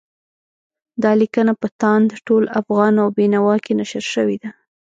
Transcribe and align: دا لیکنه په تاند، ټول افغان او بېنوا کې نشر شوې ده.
دا 1.03 1.11
لیکنه 1.21 1.53
په 1.61 1.67
تاند، 1.81 2.09
ټول 2.27 2.43
افغان 2.61 2.93
او 3.03 3.07
بېنوا 3.17 3.55
کې 3.63 3.73
نشر 3.79 4.05
شوې 4.13 4.37
ده. 4.41 4.49